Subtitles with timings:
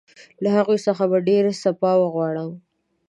[0.43, 2.49] له هغوی څخه به ډېر سپاه وغواړم.